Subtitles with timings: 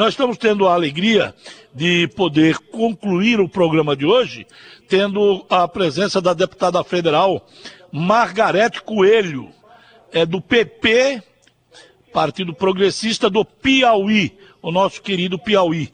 [0.00, 1.34] nós estamos tendo a alegria
[1.74, 4.46] de poder concluir o programa de hoje,
[4.88, 7.46] tendo a presença da deputada federal
[7.92, 9.50] Margarete Coelho,
[10.10, 11.22] é do PP,
[12.14, 15.90] Partido Progressista do Piauí, o nosso querido Piauí.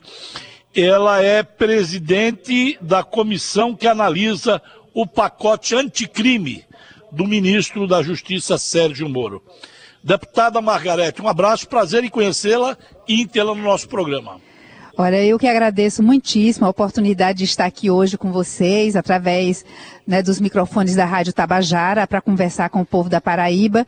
[0.72, 4.62] Ela é presidente da comissão que analisa
[4.94, 6.64] o pacote anticrime
[7.10, 9.42] do ministro da Justiça Sérgio Moro.
[10.06, 12.78] Deputada Margarete, um abraço, prazer em conhecê-la
[13.08, 14.40] e em tê-la no nosso programa.
[14.96, 19.64] Olha, eu que agradeço muitíssimo a oportunidade de estar aqui hoje com vocês, através
[20.06, 23.84] né, dos microfones da Rádio Tabajara, para conversar com o povo da Paraíba,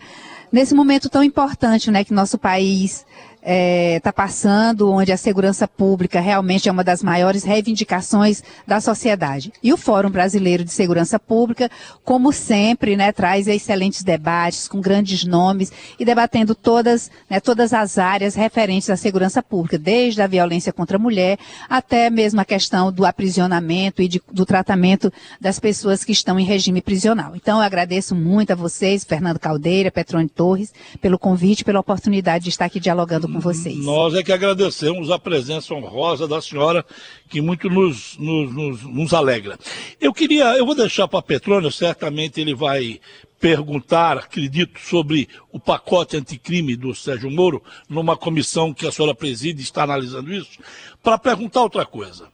[0.50, 3.06] nesse momento tão importante né, que nosso país
[3.40, 8.80] está é, tá passando, onde a segurança pública realmente é uma das maiores reivindicações da
[8.80, 9.52] sociedade.
[9.62, 11.70] E o Fórum Brasileiro de Segurança Pública,
[12.04, 17.96] como sempre, né, traz excelentes debates com grandes nomes e debatendo todas, né, todas as
[17.96, 22.92] áreas referentes à segurança pública, desde a violência contra a mulher até mesmo a questão
[22.92, 27.36] do aprisionamento e de, do tratamento das pessoas que estão em regime prisional.
[27.36, 32.50] Então, eu agradeço muito a vocês, Fernando Caldeira, Petrone Torres, pelo convite, pela oportunidade de
[32.50, 33.76] estar aqui dialogando com vocês.
[33.78, 36.84] Nós é que agradecemos a presença honrosa da senhora,
[37.28, 39.58] que muito nos, nos, nos, nos alegra.
[40.00, 43.00] Eu queria, eu vou deixar para Petrônio, certamente ele vai
[43.40, 49.62] perguntar, acredito, sobre o pacote anticrime do Sérgio Moro, numa comissão que a senhora preside
[49.62, 50.58] está analisando isso,
[51.02, 52.28] para perguntar outra coisa.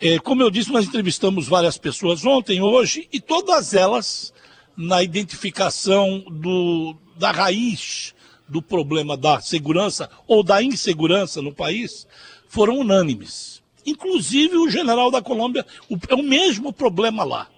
[0.00, 4.32] É, como eu disse, nós entrevistamos várias pessoas ontem, hoje, e todas elas
[4.76, 8.14] na identificação do, da raiz
[8.50, 12.06] do problema da segurança ou da insegurança no país
[12.48, 13.62] foram unânimes.
[13.86, 17.48] Inclusive o general da Colômbia, o, é o mesmo problema lá.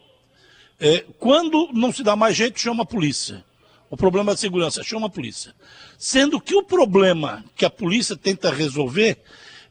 [0.79, 3.45] É, quando não se dá mais jeito, chama a polícia.
[3.89, 5.55] O problema da segurança, chama a polícia.
[5.99, 9.19] Sendo que o problema que a polícia tenta resolver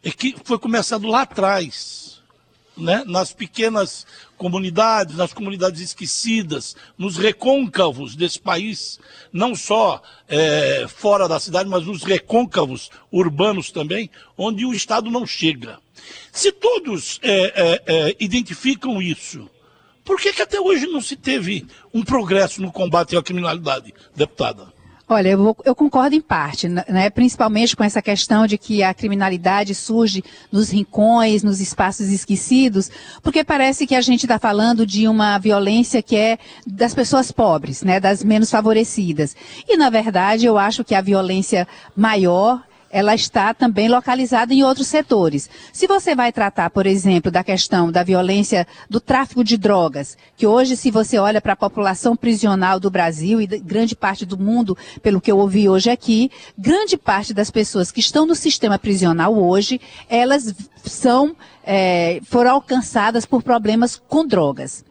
[0.04, 2.11] é que foi começado lá atrás
[2.82, 4.06] né, nas pequenas
[4.38, 9.00] comunidades, nas comunidades esquecidas, nos recôncavos desse país,
[9.32, 15.26] não só é, fora da cidade, mas nos recôncavos urbanos também, onde o Estado não
[15.26, 15.80] chega.
[16.32, 19.50] Se todos é, é, é identificam isso,
[20.04, 24.74] por que, que até hoje não se teve um progresso no combate à criminalidade, deputada?
[25.14, 27.10] Olha, eu, vou, eu, concordo em parte, né?
[27.10, 32.90] principalmente com essa questão de que a criminalidade surge nos rincões, nos espaços esquecidos,
[33.22, 37.84] porque parece que a gente está falando de uma violência que é das pessoas pobres,
[37.84, 38.00] né?
[38.00, 39.36] das menos favorecidas.
[39.68, 44.88] E, na verdade, eu acho que a violência maior ela está também localizada em outros
[44.88, 45.50] setores.
[45.72, 50.46] Se você vai tratar, por exemplo, da questão da violência do tráfico de drogas, que
[50.46, 54.78] hoje, se você olha para a população prisional do Brasil e grande parte do mundo,
[55.02, 59.36] pelo que eu ouvi hoje aqui, grande parte das pessoas que estão no sistema prisional
[59.36, 60.54] hoje, elas
[60.84, 64.84] são, é, foram alcançadas por problemas com drogas.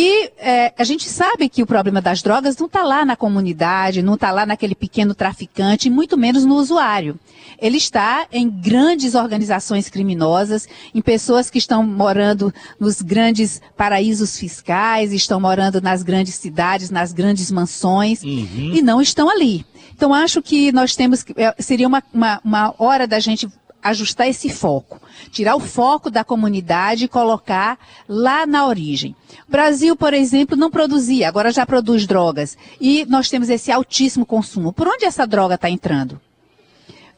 [0.00, 4.00] E é, a gente sabe que o problema das drogas não está lá na comunidade,
[4.00, 7.18] não está lá naquele pequeno traficante, muito menos no usuário.
[7.60, 15.12] Ele está em grandes organizações criminosas, em pessoas que estão morando nos grandes paraísos fiscais,
[15.12, 18.74] estão morando nas grandes cidades, nas grandes mansões, uhum.
[18.74, 19.66] e não estão ali.
[19.96, 23.48] Então, acho que nós temos, é, seria uma, uma, uma hora da gente
[23.82, 25.00] ajustar esse foco,
[25.30, 27.78] tirar o foco da comunidade e colocar
[28.08, 29.14] lá na origem.
[29.46, 32.56] O Brasil, por exemplo, não produzia, agora já produz drogas.
[32.80, 34.72] E nós temos esse altíssimo consumo.
[34.72, 36.20] Por onde essa droga está entrando?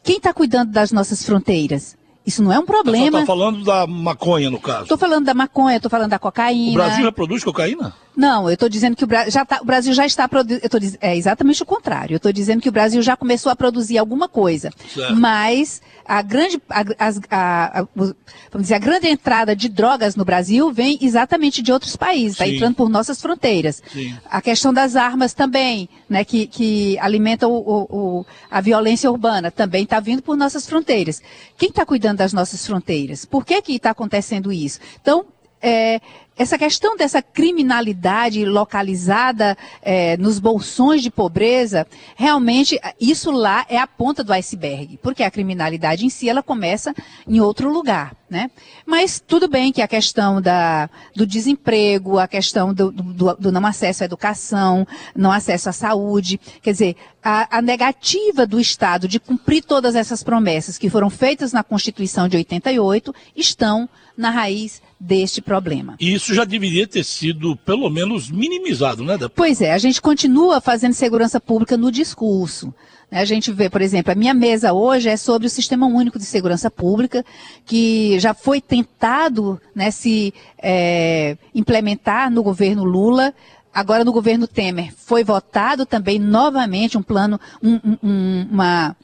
[0.03, 1.97] Quem está cuidando das nossas fronteiras?
[2.25, 3.11] Isso não é um problema.
[3.11, 4.83] Você está falando da maconha, no caso?
[4.83, 6.73] Estou falando da maconha, estou falando da cocaína.
[6.73, 7.95] O Brasil já produz cocaína?
[8.17, 10.61] Não, eu estou dizendo que o, Bra já tá, o, Brasil já está produzindo.
[11.01, 12.15] É exatamente o contrário.
[12.15, 14.71] Eu estou dizendo que o Brasil já começou a produzir alguma coisa.
[14.93, 15.17] Certo.
[15.17, 18.17] Mas a grande, a, a, a, vamos
[18.63, 22.75] dizer, a grande entrada de drogas no Brasil vem exatamente de outros países, está entrando
[22.75, 23.83] por nossas fronteiras.
[23.91, 24.15] Sim.
[24.29, 29.85] A questão das armas também, né, que, que alimentam o, o, a violência urbana, também
[29.85, 31.23] está vindo por nossas fronteiras.
[31.57, 33.25] Quem está cuidando das nossas fronteiras?
[33.25, 34.81] Por que que está acontecendo isso?
[35.01, 35.27] Então,
[35.63, 36.01] é,
[36.41, 41.87] essa questão dessa criminalidade localizada é, nos bolsões de pobreza,
[42.17, 46.95] realmente isso lá é a ponta do iceberg, porque a criminalidade em si ela começa
[47.29, 48.51] em outro lugar, né?
[48.87, 53.67] Mas tudo bem que a questão da, do desemprego, a questão do, do, do não
[53.67, 59.21] acesso à educação, não acesso à saúde, quer dizer, a, a negativa do Estado de
[59.21, 63.87] cumprir todas essas promessas que foram feitas na Constituição de 88 estão
[64.21, 65.97] na raiz deste problema.
[65.99, 69.33] Isso isso já deveria ter sido, pelo menos, minimizado, né, deputada?
[69.35, 72.73] Pois é, a gente continua fazendo segurança pública no discurso.
[73.11, 73.21] Né?
[73.21, 76.25] A gente vê, por exemplo, a minha mesa hoje é sobre o Sistema Único de
[76.25, 77.25] Segurança Pública,
[77.67, 80.33] que já foi tentado né, se
[80.63, 83.35] é, implementar no governo Lula.
[83.75, 88.97] Agora, no governo Temer, foi votado também novamente um plano, um, um, uma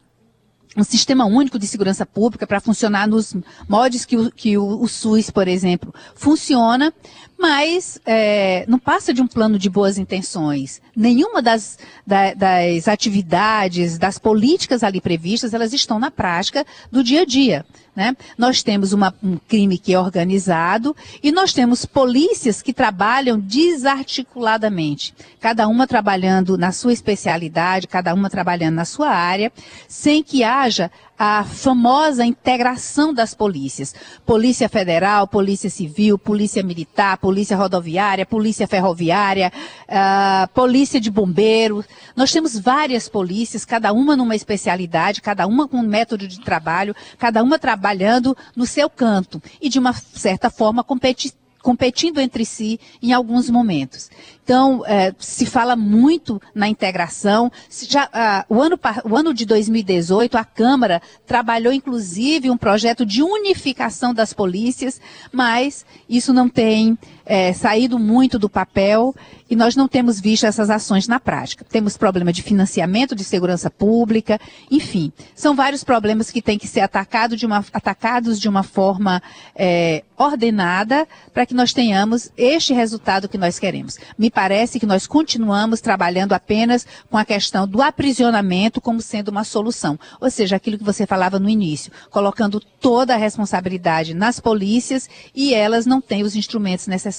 [0.76, 3.34] um sistema único de segurança pública para funcionar nos
[3.68, 6.92] modos que, o, que o, o, SUS, por exemplo, funciona,
[7.38, 10.80] mas é, não passa de um plano de boas intenções.
[10.94, 17.22] Nenhuma das, da, das atividades, das políticas ali previstas, elas estão na prática do dia
[17.22, 17.64] a dia.
[17.94, 18.14] Né?
[18.36, 25.14] Nós temos uma, um crime que é organizado e nós temos polícias que trabalham desarticuladamente,
[25.40, 29.50] cada uma trabalhando na sua especialidade, cada uma trabalhando na sua área,
[29.88, 33.94] sem que haja a famosa integração das polícias.
[34.24, 39.52] Polícia Federal, Polícia Civil, Polícia Militar, Polícia Rodoviária, Polícia Ferroviária,
[39.88, 41.86] uh, Polícia de Bombeiros.
[42.14, 46.94] Nós temos várias polícias, cada uma numa especialidade, cada uma com um método de trabalho,
[47.18, 52.78] cada uma trabalhando no seu canto e de uma certa forma competitiva competindo entre si
[53.02, 54.08] em alguns momentos.
[54.44, 57.50] Então, é, se fala muito na integração.
[57.68, 63.20] Já, ah, o, ano, o ano de 2018, a Câmara trabalhou, inclusive, um projeto de
[63.20, 65.00] unificação das polícias,
[65.32, 66.96] mas isso não tem
[67.26, 69.14] é, saído muito do papel
[69.50, 71.64] e nós não temos visto essas ações na prática.
[71.68, 74.40] Temos problema de financiamento de segurança pública,
[74.70, 79.22] enfim, são vários problemas que têm que ser atacado de uma, atacados de uma forma
[79.54, 83.98] é, ordenada para que nós tenhamos este resultado que nós queremos.
[84.16, 89.44] Me parece que nós continuamos trabalhando apenas com a questão do aprisionamento como sendo uma
[89.44, 89.98] solução.
[90.20, 95.54] Ou seja, aquilo que você falava no início, colocando toda a responsabilidade nas polícias e
[95.54, 97.15] elas não têm os instrumentos necessários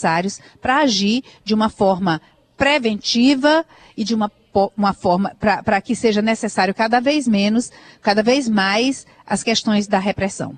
[0.61, 2.21] para agir de uma forma
[2.57, 3.65] preventiva
[3.95, 4.31] e de uma,
[4.75, 7.71] uma forma para que seja necessário cada vez menos,
[8.01, 10.57] cada vez mais as questões da repressão.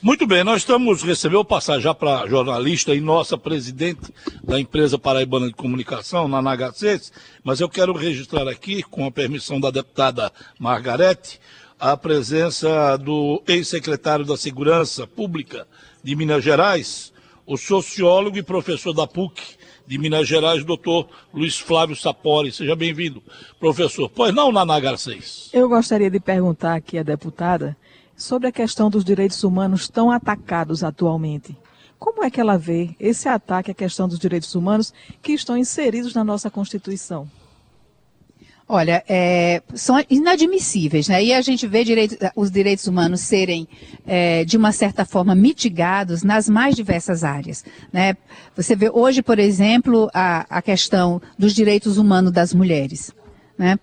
[0.00, 5.48] Muito bem, nós estamos recebendo passar já para jornalista e nossa presidente da empresa paraibana
[5.48, 11.40] de comunicação, na NH6, mas eu quero registrar aqui, com a permissão da deputada Margarete,
[11.78, 15.66] a presença do ex-secretário da Segurança Pública
[16.02, 17.12] de Minas Gerais,
[17.50, 19.42] o sociólogo e professor da PUC,
[19.84, 22.52] de Minas Gerais, doutor Luiz Flávio Sapori.
[22.52, 23.20] Seja bem-vindo,
[23.58, 24.08] professor.
[24.08, 25.50] Pois não, Naná Garcês?
[25.52, 27.76] Eu gostaria de perguntar aqui à deputada
[28.16, 31.56] sobre a questão dos direitos humanos tão atacados atualmente.
[31.98, 36.14] Como é que ela vê esse ataque à questão dos direitos humanos que estão inseridos
[36.14, 37.28] na nossa Constituição?
[38.72, 41.24] Olha, é, são inadmissíveis, né?
[41.24, 43.66] E a gente vê direito, os direitos humanos serem,
[44.06, 47.64] é, de uma certa forma, mitigados nas mais diversas áreas.
[47.92, 48.16] Né?
[48.54, 53.10] Você vê hoje, por exemplo, a, a questão dos direitos humanos das mulheres.
[53.58, 53.76] Né?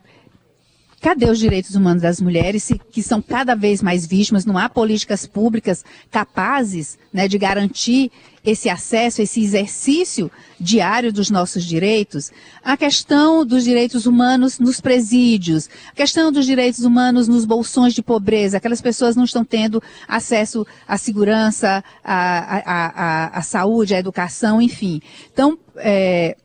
[1.08, 4.46] Cadê os direitos humanos das mulheres, que são cada vez mais vítimas?
[4.46, 8.12] Não há políticas públicas capazes né, de garantir
[8.44, 12.30] esse acesso, esse exercício diário dos nossos direitos?
[12.62, 18.04] A questão dos direitos humanos nos presídios, a questão dos direitos humanos nos bolsões de
[18.04, 23.98] pobreza, aquelas pessoas não estão tendo acesso à segurança, à, à, à, à saúde, à
[24.00, 25.00] educação, enfim.
[25.32, 26.36] Então, é,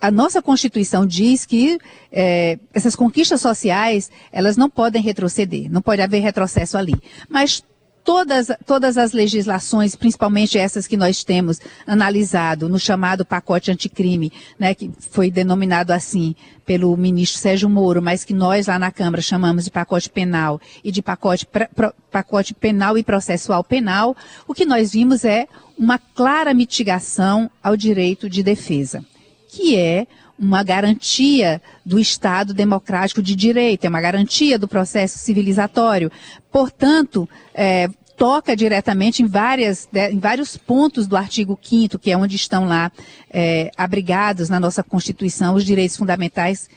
[0.00, 1.78] a nossa Constituição diz que
[2.12, 6.94] é, essas conquistas sociais, elas não podem retroceder, não pode haver retrocesso ali.
[7.28, 7.62] Mas
[8.04, 14.74] todas, todas as legislações, principalmente essas que nós temos analisado no chamado pacote anticrime, né,
[14.74, 19.64] que foi denominado assim pelo ministro Sérgio Moro, mas que nós lá na Câmara chamamos
[19.64, 21.68] de pacote penal e de pacote, pra,
[22.10, 28.30] pacote penal e processual penal, o que nós vimos é uma clara mitigação ao direito
[28.30, 29.04] de defesa
[29.48, 30.06] que é
[30.38, 36.12] uma garantia do Estado democrático de direito, é uma garantia do processo civilizatório.
[36.52, 42.36] Portanto, é, toca diretamente em, várias, em vários pontos do artigo 5 que é onde
[42.36, 42.90] estão lá
[43.30, 46.68] é, abrigados na nossa Constituição os direitos fundamentais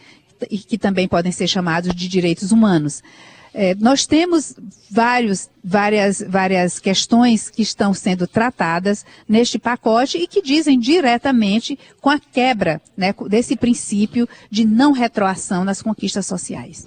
[0.68, 3.04] que também podem ser chamados de direitos humanos.
[3.54, 4.56] É, nós temos
[4.90, 12.10] vários, várias, várias questões que estão sendo tratadas neste pacote e que dizem diretamente com
[12.10, 16.86] a quebra né, desse princípio de não retroação nas conquistas sociais.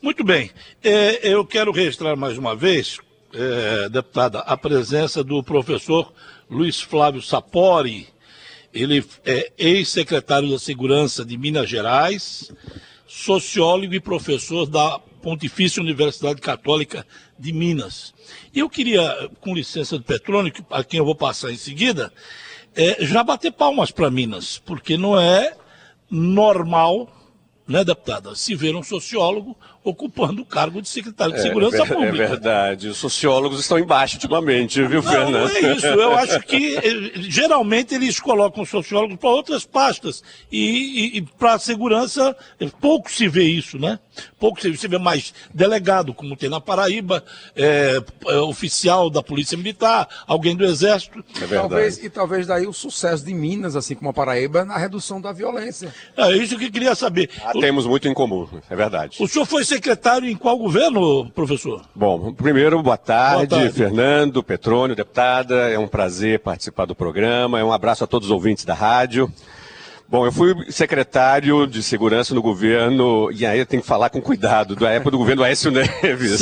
[0.00, 0.50] Muito bem.
[0.82, 2.98] É, eu quero registrar mais uma vez,
[3.34, 6.12] é, deputada, a presença do professor
[6.48, 8.06] Luiz Flávio Sapori.
[8.72, 12.52] Ele é ex-secretário da Segurança de Minas Gerais,
[13.06, 17.06] sociólogo e professor da Pontifícia Universidade Católica
[17.38, 18.14] de Minas.
[18.54, 22.12] Eu queria, com licença do Petrônio, a quem eu vou passar em seguida,
[22.74, 25.56] é, já bater palmas para Minas, porque não é
[26.10, 27.12] normal
[27.66, 29.56] né, deputada, se ver um sociólogo
[29.90, 32.24] ocupando o cargo de secretário de é, Segurança é, Pública.
[32.24, 32.88] É verdade.
[32.88, 35.32] Os sociólogos estão embaixo ultimamente, viu, não, Fernando?
[35.32, 35.86] Não é isso.
[35.86, 40.22] Eu acho que eh, geralmente eles colocam sociólogos para outras pastas.
[40.50, 42.36] E, e, e para a segurança,
[42.80, 43.98] pouco se vê isso, né?
[44.38, 47.24] Pouco se vê, se vê mais delegado, como tem na Paraíba,
[47.56, 48.02] é,
[48.42, 51.24] oficial da Polícia Militar, alguém do Exército.
[51.36, 51.60] É verdade.
[51.60, 55.32] Talvez, e talvez daí o sucesso de Minas, assim como a Paraíba, na redução da
[55.32, 55.94] violência.
[56.16, 57.30] É isso que eu queria saber.
[57.42, 57.60] Ah, o...
[57.60, 59.16] Temos muito em comum, é verdade.
[59.20, 59.77] O senhor foi secretário
[60.24, 61.82] em qual governo, professor?
[61.94, 63.74] Bom, primeiro, boa tarde, boa tarde.
[63.74, 65.70] Fernando, Petrônio, deputada.
[65.70, 67.58] É um prazer participar do programa.
[67.58, 69.30] É um abraço a todos os ouvintes da rádio.
[70.10, 74.22] Bom, eu fui secretário de segurança no governo, e aí eu tenho que falar com
[74.22, 76.40] cuidado, da época do governo Aécio Neves.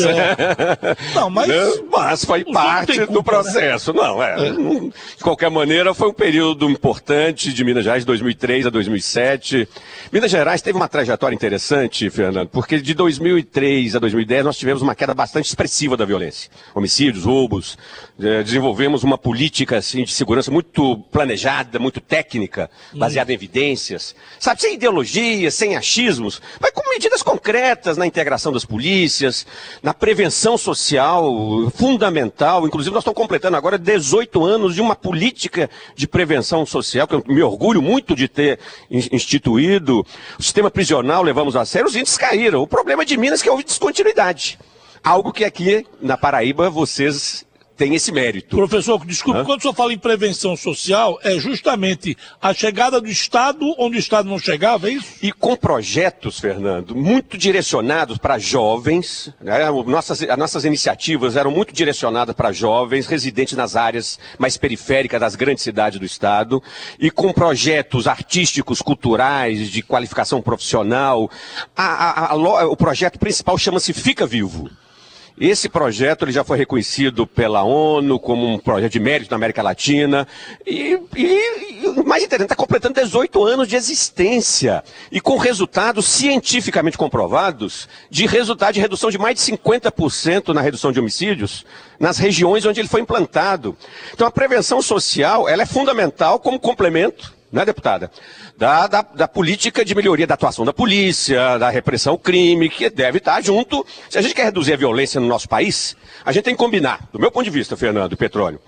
[1.12, 1.48] Não, mas,
[1.90, 3.24] mas foi parte culpa, do né?
[3.24, 3.92] processo.
[3.92, 4.00] Né?
[4.00, 4.50] Não, é, é.
[4.52, 9.68] De qualquer maneira, foi um período importante de Minas Gerais, de 2003 a 2007.
[10.12, 14.94] Minas Gerais teve uma trajetória interessante, Fernando, porque de 2003 a 2010 nós tivemos uma
[14.94, 16.48] queda bastante expressiva da violência.
[16.72, 17.76] Homicídios, roubos.
[18.18, 24.14] É, desenvolvemos uma política assim, de segurança muito planejada, muito técnica, baseada em evidências evidências,
[24.38, 29.46] sabe, sem ideologias, sem achismos, mas com medidas concretas na integração das polícias,
[29.82, 31.24] na prevenção social
[31.74, 32.66] fundamental.
[32.66, 37.24] Inclusive, nós estamos completando agora 18 anos de uma política de prevenção social, que eu
[37.26, 38.58] me orgulho muito de ter
[38.90, 40.04] instituído.
[40.38, 42.62] O sistema prisional levamos a sério, os índices caíram.
[42.62, 44.58] O problema de Minas é que houve descontinuidade.
[45.02, 47.45] Algo que aqui na Paraíba vocês
[47.76, 48.56] tem esse mérito.
[48.56, 49.44] Professor, desculpe, Hã?
[49.44, 54.00] quando o senhor fala em prevenção social, é justamente a chegada do Estado onde o
[54.00, 55.06] Estado não chegava, é isso?
[55.22, 59.70] E com projetos, Fernando, muito direcionados para jovens, né?
[59.86, 65.36] nossas, as nossas iniciativas eram muito direcionadas para jovens residentes nas áreas mais periféricas das
[65.36, 66.62] grandes cidades do Estado,
[66.98, 71.30] e com projetos artísticos, culturais, de qualificação profissional.
[71.76, 74.70] A, a, a, o projeto principal chama-se Fica Vivo.
[75.38, 79.62] Esse projeto ele já foi reconhecido pela ONU como um projeto de mérito na América
[79.62, 80.26] Latina.
[80.66, 84.82] E, e, mais interessante, está completando 18 anos de existência.
[85.12, 90.90] E com resultados cientificamente comprovados de resultado de redução de mais de 50% na redução
[90.90, 91.66] de homicídios
[92.00, 93.76] nas regiões onde ele foi implantado.
[94.14, 98.10] Então a prevenção social ela é fundamental como complemento né, deputada?
[98.56, 102.90] Da, da, da, política de melhoria da atuação da polícia, da repressão ao crime, que
[102.90, 103.84] deve estar junto.
[104.10, 107.08] Se a gente quer reduzir a violência no nosso país, a gente tem que combinar,
[107.12, 108.60] do meu ponto de vista, Fernando Petróleo,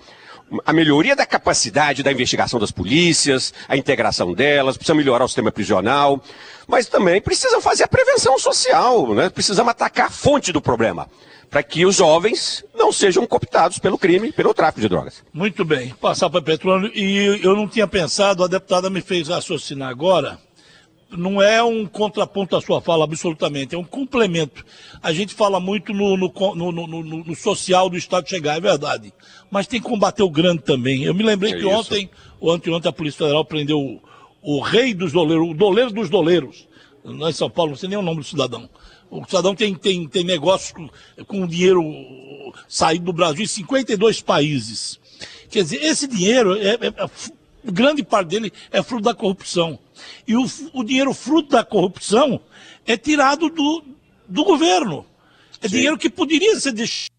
[0.65, 5.51] a melhoria da capacidade da investigação das polícias, a integração delas, precisa melhorar o sistema
[5.51, 6.21] prisional,
[6.67, 9.29] mas também precisa fazer a prevenção social, né?
[9.29, 11.07] Precisamos atacar a fonte do problema
[11.49, 15.23] para que os jovens não sejam cooptados pelo crime, pelo tráfico de drogas.
[15.33, 16.91] Muito bem, passar para petróleo.
[16.93, 20.37] E eu não tinha pensado, a deputada me fez raciocinar agora.
[21.11, 24.63] Não é um contraponto à sua fala, absolutamente, é um complemento.
[25.01, 29.11] A gente fala muito no, no, no, no social do Estado chegar, é verdade.
[29.49, 31.03] Mas tem que combater o grande também.
[31.03, 31.69] Eu me lembrei é que isso.
[31.69, 33.99] ontem, ou anteontem, a Polícia Federal prendeu o,
[34.41, 36.67] o rei dos doleiros, o doleiro dos doleiros.
[37.03, 38.69] É em São Paulo, não sei nem o nome do cidadão
[39.09, 40.89] o cidadão tem, tem, tem negócio com,
[41.25, 41.83] com dinheiro
[42.67, 44.99] saído do Brasil em 52 países.
[45.49, 47.09] Quer dizer, esse dinheiro, é, é, é,
[47.65, 49.79] grande parte dele é fruto da corrupção.
[50.27, 52.41] E o, o dinheiro fruto da corrupção
[52.85, 53.83] é tirado do,
[54.27, 55.05] do governo.
[55.61, 55.75] É Sim.
[55.75, 57.11] dinheiro que poderia ser destinado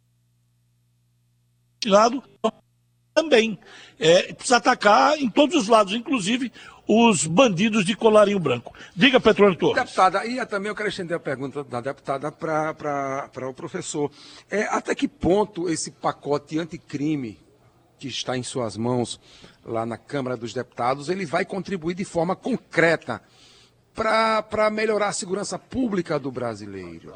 [3.15, 3.59] também.
[3.99, 6.51] É, precisa atacar em todos os lados, inclusive
[6.93, 8.75] os bandidos de colarinho branco.
[8.97, 9.77] Diga, Petrônio Torres.
[9.77, 14.11] Deputada, e também eu quero estender a pergunta da deputada para o professor.
[14.51, 17.39] É, até que ponto esse pacote anticrime
[18.01, 19.21] que está em suas mãos
[19.63, 23.21] lá na Câmara dos Deputados, ele vai contribuir de forma concreta
[23.95, 27.13] para melhorar a segurança pública do brasileiro?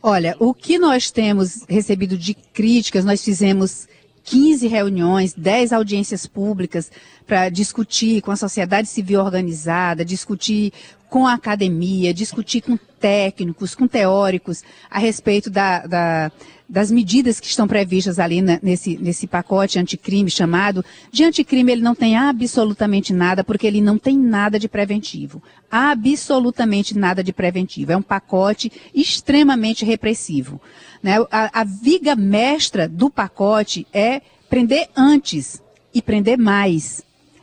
[0.00, 3.88] Olha, o que nós temos recebido de críticas, nós fizemos
[4.22, 6.90] 15 reuniões, 10 audiências públicas
[7.26, 10.72] para discutir com a sociedade civil organizada, discutir
[11.10, 16.32] com a academia, discutir com técnicos, com teóricos a respeito da, da,
[16.72, 20.82] das medidas que estão previstas ali na, nesse, nesse pacote anticrime chamado.
[21.12, 25.42] De anticrime ele não tem absolutamente nada, porque ele não tem nada de preventivo.
[25.70, 27.92] Absolutamente nada de preventivo.
[27.92, 30.58] É um pacote extremamente repressivo.
[31.02, 31.16] Né?
[31.30, 35.60] A, a viga mestra do pacote é prender antes
[35.92, 37.02] e prender mais.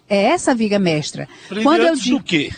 [0.10, 1.30] É essa a viga mestra.
[1.48, 2.52] Prender Quando antes eu digo, do quê?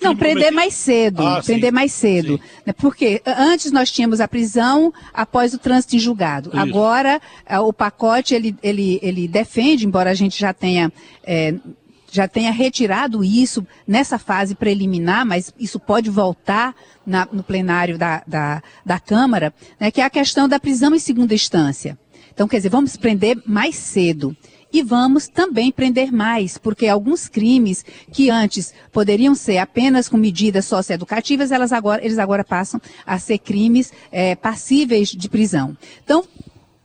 [0.00, 1.26] Não, prender mais cedo.
[1.26, 2.40] Ah, prender sim, mais cedo.
[2.64, 2.72] Sim.
[2.78, 6.50] Porque antes nós tínhamos a prisão após o trânsito em julgado.
[6.50, 6.58] Isso.
[6.58, 7.20] Agora,
[7.64, 10.92] o pacote, ele, ele, ele defende, embora a gente já tenha.
[11.24, 11.54] É,
[12.08, 16.74] já tenha retirado isso nessa fase preliminar, mas isso pode voltar
[17.04, 20.98] na, no plenário da, da, da Câmara, né, que é a questão da prisão em
[20.98, 21.98] segunda instância.
[22.32, 24.36] Então, quer dizer, vamos prender mais cedo.
[24.72, 30.66] E vamos também prender mais, porque alguns crimes que antes poderiam ser apenas com medidas
[30.66, 35.76] socioeducativas, elas agora, eles agora passam a ser crimes é, passíveis de prisão.
[36.04, 36.24] Então,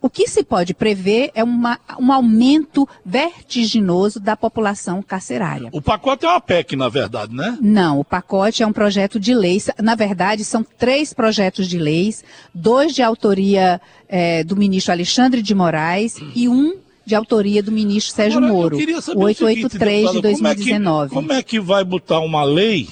[0.01, 5.69] o que se pode prever é uma, um aumento vertiginoso da população carcerária.
[5.71, 7.55] O pacote é uma PEC, na verdade, né?
[7.61, 9.61] Não, o pacote é um projeto de lei.
[9.79, 12.23] Na verdade, são três projetos de leis,
[12.53, 18.15] dois de autoria é, do ministro Alexandre de Moraes e um de autoria do ministro
[18.15, 20.81] Sérgio Agora, Moro, o 883 seguinte, de 2019.
[20.81, 22.87] Como é, que, como é que vai botar uma lei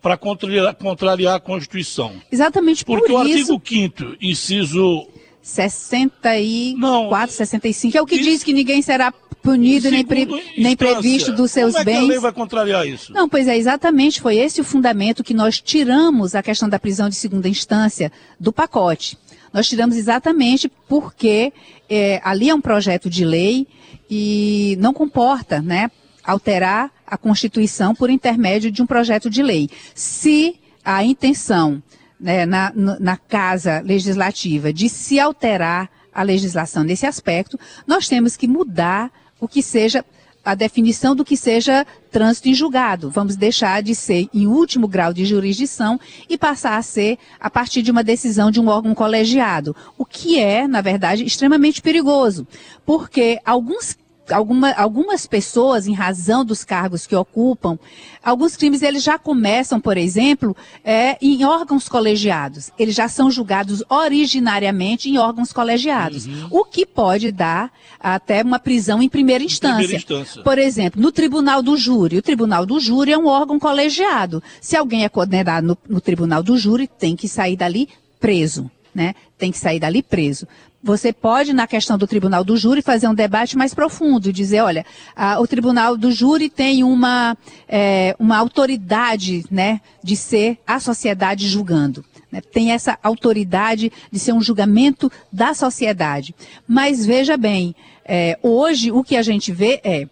[0.00, 2.12] para contrariar, contrariar, a Constituição?
[2.30, 3.52] Exatamente Porque por Porque isso...
[3.52, 5.06] o artigo 5 inciso
[5.42, 10.26] 64, Não, 65, é o que isso, diz que ninguém será punido nem, pre,
[10.56, 11.96] nem previsto dos seus como bens.
[11.96, 13.12] É que a lei vai contrariar isso?
[13.12, 17.08] Não, pois é, exatamente, foi esse o fundamento que nós tiramos a questão da prisão
[17.08, 19.16] de segunda instância do pacote.
[19.52, 21.52] Nós tiramos exatamente porque
[21.88, 23.66] é, ali é um projeto de lei
[24.10, 25.90] e não comporta, né,
[26.22, 29.70] alterar a Constituição por intermédio de um projeto de lei.
[29.94, 31.82] Se a intenção
[32.20, 38.48] né, na, na Casa Legislativa de se alterar a legislação nesse aspecto, nós temos que
[38.48, 40.04] mudar o que seja
[40.44, 43.10] a definição do que seja trânsito em julgado.
[43.10, 47.82] Vamos deixar de ser em último grau de jurisdição e passar a ser a partir
[47.82, 52.46] de uma decisão de um órgão colegiado, o que é, na verdade, extremamente perigoso,
[52.86, 53.96] porque alguns
[54.30, 57.78] alguma, algumas pessoas, em razão dos cargos que ocupam,
[58.22, 62.70] alguns crimes eles já começam, por exemplo, é, em órgãos colegiados.
[62.78, 66.48] Eles já são julgados originariamente em órgãos colegiados, uhum.
[66.50, 69.76] o que pode dar até uma prisão em primeira instância.
[69.76, 70.42] primeira instância.
[70.42, 72.18] Por exemplo, no tribunal do júri.
[72.18, 74.42] O tribunal do júri é um órgão colegiado.
[74.60, 77.88] Se alguém é condenado no, no tribunal do júri, tem que sair dali
[78.20, 78.70] preso.
[78.94, 79.14] Né?
[79.36, 80.46] Tem que sair dali preso.
[80.82, 84.86] Você pode, na questão do tribunal do júri, fazer um debate mais profundo dizer, olha,
[85.14, 87.36] a, o tribunal do júri tem uma,
[87.68, 92.04] é, uma autoridade né, de ser a sociedade julgando.
[92.30, 92.40] Né?
[92.40, 96.34] Tem essa autoridade de ser um julgamento da sociedade.
[96.66, 97.74] Mas veja bem,
[98.04, 100.06] é, hoje o que a gente vê é,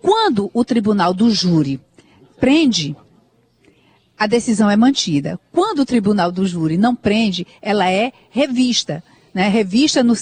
[0.00, 1.80] quando o tribunal do júri
[2.38, 2.94] prende,
[4.18, 5.38] a decisão é mantida.
[5.52, 9.02] Quando o tribunal do júri não prende, ela é revista
[9.34, 10.14] né, revista no,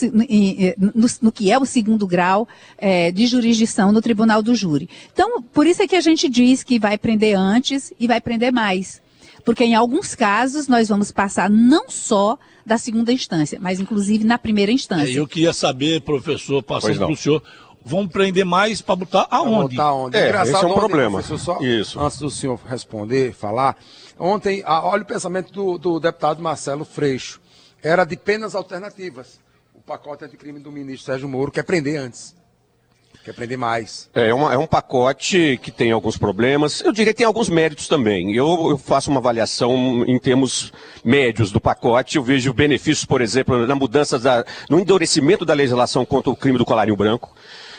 [0.80, 4.88] no, no, que é o segundo grau é, de jurisdição no tribunal do júri.
[5.12, 8.50] Então, por isso é que a gente diz que vai prender antes e vai prender
[8.50, 9.02] mais.
[9.44, 14.38] Porque em alguns casos nós vamos passar não só da segunda instância, mas inclusive na
[14.38, 15.12] primeira instância.
[15.12, 17.42] É, eu queria saber, professor, passando para o senhor,
[17.84, 19.76] vão prender mais para botar aonde?
[19.76, 20.16] Botar onde?
[20.16, 21.22] É, Engraçado, esse é um ontem, problema.
[21.22, 22.00] Só, Isso.
[22.00, 23.76] Antes do senhor responder, falar,
[24.18, 27.40] ontem, olha o pensamento do, do deputado Marcelo Freixo
[27.82, 29.40] era de penas alternativas.
[29.74, 32.34] O pacote anticrime do ministro Sérgio Moro quer prender antes.
[33.24, 34.10] Quer prender mais.
[34.14, 36.80] É, é, uma, é um pacote que tem alguns problemas.
[36.80, 38.34] Eu diria que tem alguns méritos também.
[38.34, 40.72] Eu, eu, faço uma avaliação em termos
[41.04, 42.16] médios do pacote.
[42.16, 46.58] Eu vejo benefícios, por exemplo, na mudança, da, no endurecimento da legislação contra o crime
[46.58, 47.32] do colarinho branco.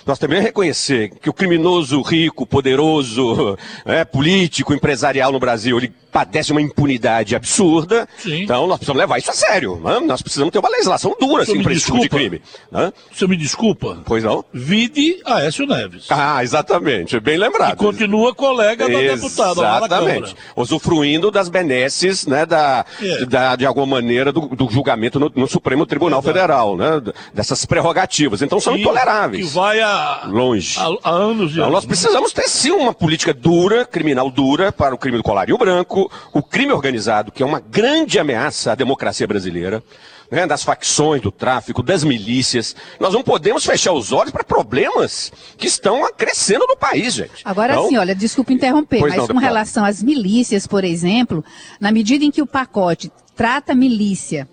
[0.06, 6.52] Nós também reconhecer que o criminoso rico, poderoso, é, político, empresarial no Brasil, ele padece
[6.52, 8.08] uma impunidade absurda.
[8.18, 8.44] Sim.
[8.44, 9.82] Então nós precisamos levar isso a sério.
[9.84, 10.00] Né?
[10.02, 12.42] Nós precisamos ter uma legislação dura assim, para esse tipo de crime.
[12.72, 12.94] Né?
[13.12, 14.04] Você me desculpa?
[14.06, 14.46] Pois não?
[14.54, 16.06] Vide Aécio Neves.
[16.10, 17.20] Ah, exatamente.
[17.20, 17.74] Bem lembrado.
[17.74, 20.36] E continua colega da deputada lá na Exatamente.
[20.56, 23.26] Usufruindo das benesses, né, da, é.
[23.26, 27.02] da, de alguma maneira, do, do julgamento no, no, Supremo Tribunal Federal, né?
[27.34, 28.42] Dessas prerrogativas.
[28.42, 29.48] Então são intoleráveis.
[29.48, 30.80] Que vai a, longe.
[30.80, 34.94] A, a anos de então, Nós precisamos ter sim uma política dura, criminal dura, para
[34.94, 39.28] o crime do colarinho branco, o, crime organizado, que é uma grande ameaça à democracia
[39.28, 39.84] brasileira,
[40.32, 42.76] né, das facções do tráfico, das milícias.
[43.00, 47.42] Nós não podemos fechar os olhos para problemas que estão crescendo no país, gente.
[47.46, 51.44] Agora então, sim, olha, desculpa interromper, mas não, com relação às milícias, por exemplo,
[51.80, 54.48] na medida em que o pacote trata milícia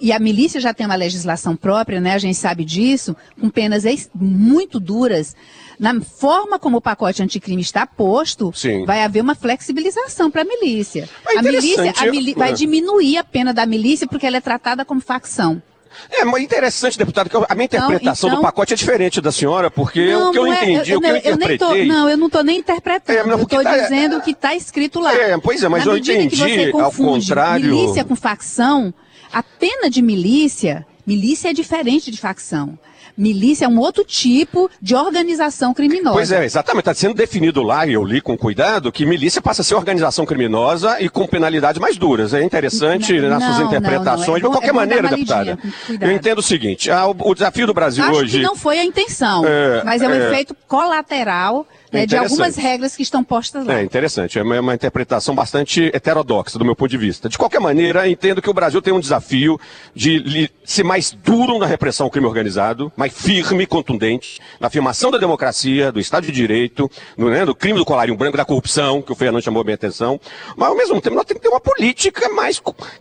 [0.00, 2.14] e a milícia já tem uma legislação própria, né?
[2.14, 5.34] A gente sabe disso, com penas muito duras
[5.78, 8.84] na forma como o pacote anticrime está posto, Sim.
[8.84, 11.08] vai haver uma flexibilização para a milícia.
[11.28, 14.84] É a milícia a mili vai diminuir a pena da milícia porque ela é tratada
[14.84, 15.62] como facção.
[16.10, 19.70] É, interessante, deputado, que a minha Então, interpretação então- do pacote é diferente da senhora,
[19.70, 21.86] porque o que eu não é- entendi, o que eu, não, tô, interpretei...
[21.86, 23.16] não, eu não estou nem interpretando.
[23.18, 25.14] É, não, eu estou tá- dizendo o que está escrito lá.
[25.14, 28.92] É, pois é, mas Na eu entendi, você ao contrário- Milícia com facção,
[29.32, 32.78] a pena de milícia, milícia é diferente de facção.
[33.16, 36.14] Milícia é um outro tipo de organização criminosa.
[36.14, 36.82] Pois é, exatamente.
[36.82, 40.24] Está sendo definido lá, e eu li com cuidado, que milícia passa a ser organização
[40.24, 42.32] criminosa e com penalidades mais duras.
[42.32, 44.28] É interessante Não, nas suas não, interpretações.
[44.28, 44.34] não.
[44.36, 45.58] É De bom- qualquer é maneira, deputada,
[46.00, 48.36] eu entendo o seguinte: ah, o, o desafio do Brasil Acho hoje.
[48.38, 50.28] que não foi a intenção, É, mas é um é.
[50.30, 52.32] efeito colateral né, de Interessante.
[52.32, 53.78] algumas regras que estão postas lá.
[53.78, 57.28] É interessante, é uma, uma interpretação bastante heterodoxa do meu ponto de vista.
[57.28, 59.58] De qualquer maneira, entendo que o Brasil tem um desafio
[59.94, 65.18] de ser mais duro na repressão ao crime organizado, mais firme, contundente, na afirmação da
[65.18, 69.12] democracia, do Estado de Direito, no, né, do crime do colarinho branco, da corrupção, que
[69.12, 70.20] o Fernando chamou bem a atenção.
[70.56, 72.60] Mas, ao mesmo tempo, nós temos que ter uma política mais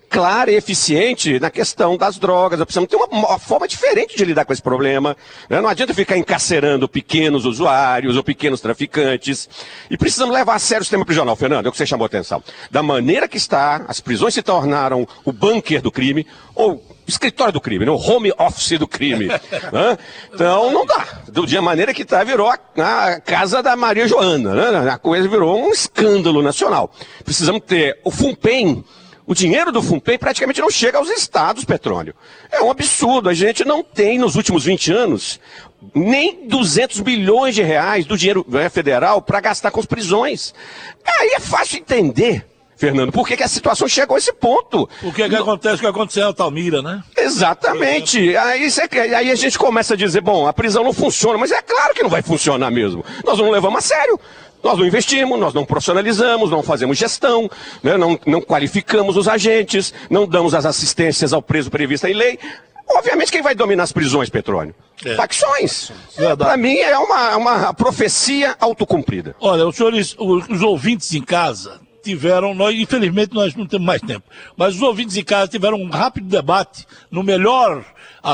[0.09, 2.57] clara e eficiente na questão das drogas.
[2.57, 5.15] Nós precisamos ter uma, uma forma diferente de lidar com esse problema.
[5.49, 5.59] né?
[5.59, 8.76] Não adianta ficar encarcerando pequenos usuários ou pequenos traficantes.
[9.89, 12.07] E precisamos levar a sério o sistema prisional, Fernando, é o que você chamou a
[12.07, 12.43] atenção.
[12.69, 17.61] Da maneira que está, as prisões se tornaram o bunker do crime, ou escritório do
[17.61, 17.91] crime, né?
[17.91, 19.27] o home office do crime.
[19.71, 19.97] né?
[20.33, 21.21] Então não dá.
[21.29, 24.53] Do dia maneira que está, virou a, a casa da Maria Joana.
[24.53, 24.89] Né?
[24.89, 26.91] A coisa virou um escândalo nacional.
[27.23, 28.83] Precisamos ter o FUNPEN.
[29.25, 32.13] O dinheiro do FUNPEN praticamente não chega aos estados, Petróleo.
[32.49, 33.27] É um absurdo.
[33.27, 35.39] A gente não tem, nos últimos 20 anos,
[35.93, 40.53] nem 200 bilhões de reais do dinheiro né, federal para gastar com as prisões.
[41.05, 42.45] Aí é fácil entender,
[42.75, 44.87] Fernando, por que, que a situação chegou a esse ponto.
[45.03, 47.01] O que, que acontece, o que aconteceu em Altamira, né?
[47.17, 48.35] Exatamente.
[48.37, 51.61] Aí, cê- aí a gente começa a dizer, bom, a prisão não funciona, mas é
[51.61, 53.03] claro que não vai funcionar mesmo.
[53.25, 54.19] Nós não levamos a sério.
[54.63, 57.49] Nós não investimos, nós não profissionalizamos, não fazemos gestão,
[57.83, 62.39] né, não, não qualificamos os agentes, não damos as assistências ao preso previsto em lei.
[62.89, 64.73] Obviamente, quem vai dominar as prisões, Petróleo?
[65.03, 65.15] É.
[65.15, 65.91] Facções.
[66.15, 66.49] Verdade.
[66.49, 69.35] Para mim, é uma, uma profecia autocumprida.
[69.39, 74.01] Olha, os senhores, os, os ouvintes em casa tiveram, nós, infelizmente nós não temos mais
[74.01, 74.23] tempo,
[74.55, 77.83] mas os ouvintes em casa tiveram um rápido debate, no melhor,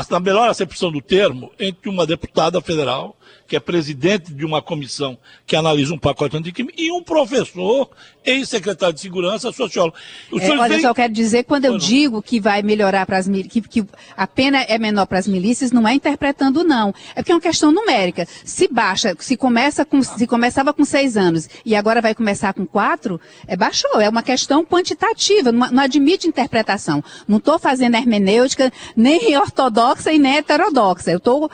[0.08, 5.18] na melhor acepção do termo, entre uma deputada federal, que é presidente de uma comissão
[5.46, 7.90] que analisa um pacote anticrime, e um professor,
[8.24, 9.96] ex-secretário de segurança, sociólogo.
[10.32, 11.78] Os É, olha, veem- só quero dizer, quando eu não.
[11.78, 13.84] digo que vai melhorar para as que, que
[14.16, 16.94] a pena é menor para as milícias, não é interpretando, não.
[17.14, 18.26] É porque é uma questão numérica.
[18.44, 22.66] Se baixa, se começa com, se começava com seis anos e agora vai começar com
[22.66, 24.00] quatro, é baixou.
[24.00, 27.04] É uma questão quantitativa, não, não admite interpretação.
[27.28, 31.10] Não estou fazendo hermenêutica nem ortodoxa e nem heterodoxa.
[31.10, 31.50] Eu estou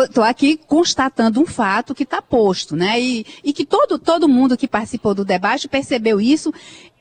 [0.00, 3.00] Estou aqui constatando um fato que está posto, né?
[3.00, 6.52] E, e que todo, todo mundo que participou do debate percebeu isso.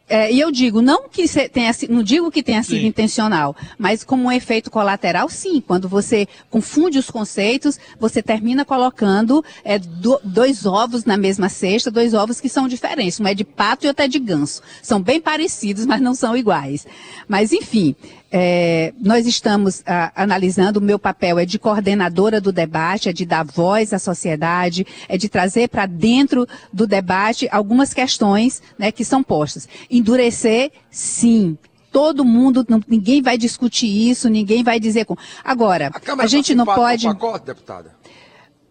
[0.09, 2.87] É, e eu digo, não que tenha, não digo que tenha sido Sim.
[2.87, 5.61] intencional, mas como um efeito colateral, sim.
[5.65, 11.89] Quando você confunde os conceitos, você termina colocando é, do- dois ovos na mesma cesta,
[11.89, 13.21] dois ovos que são diferentes.
[13.21, 14.61] Um é de pato e outro é de ganso.
[14.83, 16.85] São bem parecidos, mas não são iguais.
[17.25, 17.95] Mas, enfim,
[18.31, 23.25] é, nós estamos ah, analisando, o meu papel é de coordenadora do debate, é de
[23.25, 29.03] dar voz à sociedade, é de trazer para dentro do debate algumas questões né, que
[29.03, 29.67] são postas.
[29.89, 31.57] Endurecer, sim.
[31.91, 35.17] Todo mundo, ninguém vai discutir isso, ninguém vai dizer com.
[35.43, 37.05] Agora, A a gente tá não pode.
[37.05, 38.00] pacote, deputada?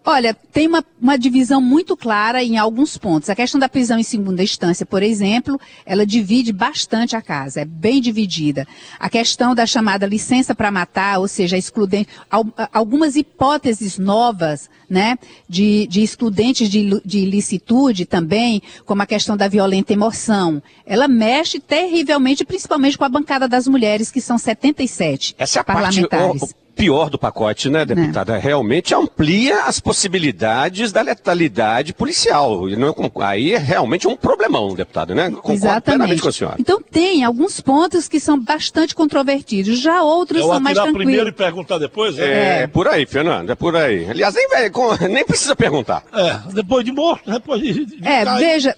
[0.03, 3.29] Olha, tem uma, uma divisão muito clara em alguns pontos.
[3.29, 7.65] A questão da prisão em segunda instância, por exemplo, ela divide bastante a casa, é
[7.67, 8.67] bem dividida.
[8.99, 15.19] A questão da chamada licença para matar, ou seja, excludente, al- algumas hipóteses novas, né,
[15.47, 20.63] de, de excludentes de, de ilicitude também, como a questão da violenta emoção.
[20.87, 25.65] Ela mexe terrivelmente, principalmente com a bancada das mulheres, que são 77 Essa é a
[25.65, 26.43] parte parlamentares.
[26.43, 28.37] o pior do pacote, né, deputada?
[28.39, 32.67] Realmente amplia as possibilidades da letalidade policial.
[32.69, 35.31] É aí é realmente um problemão, deputada, né?
[35.31, 36.23] Concordo plenamente Exatamente.
[36.23, 36.57] com a senhora.
[36.59, 41.29] Então tem alguns pontos que são bastante controvertidos, já outros Eu são mais atirar primeiro
[41.29, 41.67] e tranquilos.
[41.67, 42.19] perguntar depois?
[42.19, 42.61] É.
[42.61, 44.09] É, é por aí, Fernando, é por aí.
[44.09, 44.47] Aliás, nem,
[45.11, 46.03] nem precisa perguntar.
[46.13, 47.85] É, depois de morto, depois de.
[47.85, 48.39] de É, cair.
[48.39, 48.77] veja,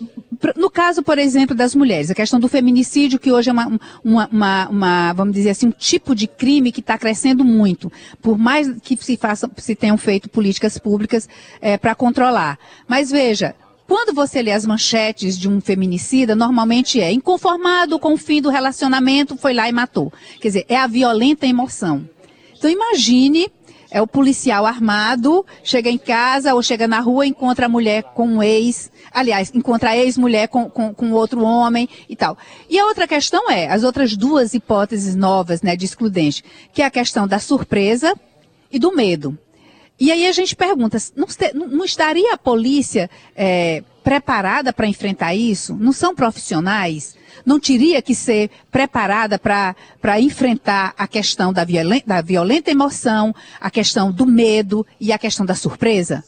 [0.57, 4.29] no caso, por exemplo, das mulheres, a questão do feminicídio, que hoje é uma, uma,
[4.33, 8.71] uma- uma, vamos dizer assim, um tipo de crime que está crescendo muito, por mais
[8.83, 11.29] que se façam, se tenham feito políticas públicas
[11.81, 12.59] para controlar.
[12.89, 13.55] Mas veja,
[13.87, 18.49] quando você lê as manchetes de um feminicida, normalmente é inconformado com o fim do
[18.51, 20.13] relacionamento, foi lá e matou.
[20.41, 22.09] Quer dizer, é a violenta emoção.
[22.57, 23.51] Então imagine
[23.95, 28.27] É o policial armado, chega em casa ou chega na rua, encontra a mulher com
[28.27, 32.39] um ex, aliás, encontra a ex-mulher com, com, com, outro homem e tal.
[32.71, 36.87] E a outra questão é, as outras duas hipóteses novas, né, de excludente, que é
[36.87, 38.19] a questão da surpresa
[38.71, 39.39] e do medo.
[40.01, 41.27] E aí a gente pergunta, não,
[41.69, 45.75] não estaria a polícia é, preparada para enfrentar isso?
[45.75, 47.17] Não são profissionais?
[47.45, 53.71] Não teria que ser preparada para enfrentar a questão da, violen da violenta emoção, a
[53.71, 56.25] questão do medo e a questão da surpresa?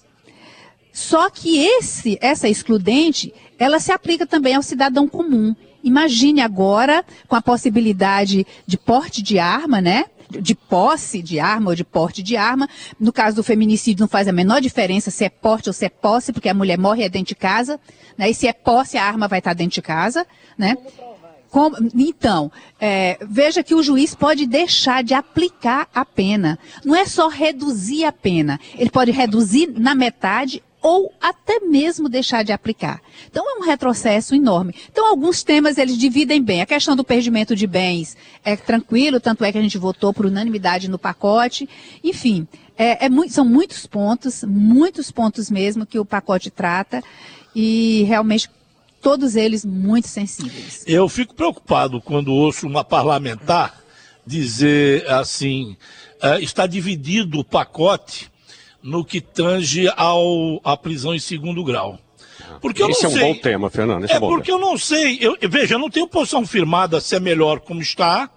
[0.92, 5.54] Só que esse, essa excludente, ela se aplica também ao cidadão comum.
[5.82, 10.06] Imagine agora com a possibilidade de porte de arma, né?
[10.40, 12.68] De posse de arma ou de porte de arma.
[12.98, 15.88] No caso do feminicídio, não faz a menor diferença se é porte ou se é
[15.88, 17.80] posse, porque a mulher morre é dentro de casa,
[18.16, 18.30] né?
[18.30, 20.76] E se é posse, a arma vai estar dentro de casa, né?
[21.50, 26.58] Como, então, é, veja que o juiz pode deixar de aplicar a pena.
[26.84, 28.58] Não é só reduzir a pena.
[28.76, 33.00] Ele pode reduzir na metade ou até mesmo deixar de aplicar.
[33.30, 34.74] Então é um retrocesso enorme.
[34.92, 36.60] Então alguns temas eles dividem bem.
[36.60, 40.26] A questão do perdimento de bens é tranquilo, tanto é que a gente votou por
[40.26, 41.66] unanimidade no pacote.
[42.04, 47.02] Enfim, é, é muito, são muitos pontos, muitos pontos mesmo que o pacote trata
[47.56, 48.50] e realmente
[49.00, 50.84] todos eles muito sensíveis.
[50.86, 53.82] Eu fico preocupado quando ouço uma parlamentar
[54.26, 55.78] dizer assim,
[56.22, 58.33] uh, está dividido o pacote
[58.84, 61.98] no que tange ao, à prisão em segundo grau.
[62.60, 64.04] Porque eu Esse não é um sei, bom tema, Fernando.
[64.04, 64.58] Esse é, é porque tema.
[64.58, 65.18] eu não sei.
[65.20, 68.30] Eu, veja, eu não tenho posição firmada se é melhor como está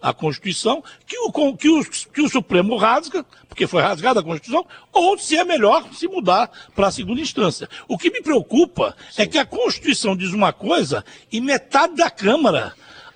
[0.00, 4.66] a Constituição, que o, que o, que o Supremo rasga, porque foi rasgada a Constituição,
[4.92, 7.68] ou se é melhor se mudar para a segunda instância.
[7.86, 9.22] O que me preocupa Sim.
[9.22, 12.74] é que a Constituição diz uma coisa e metade da Câmara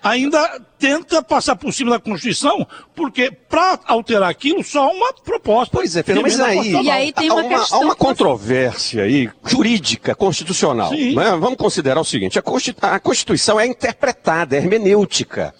[0.09, 5.75] ainda tenta passar por cima da Constituição, porque para alterar aquilo, só uma proposta.
[5.75, 9.29] Pois é, Pedro, mas aí, e aí tem uma, há uma, há uma controvérsia aí,
[9.45, 10.91] jurídica, constitucional.
[10.91, 11.37] Né?
[11.39, 15.53] Vamos considerar o seguinte, a Constituição é interpretada, é hermenêutica.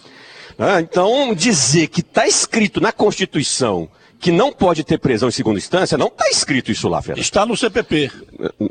[0.58, 0.82] Né?
[0.82, 5.98] Então, dizer que está escrito na Constituição que não pode ter prisão em segunda instância,
[5.98, 7.24] não está escrito isso lá, Fernando.
[7.24, 8.12] Está no CPP.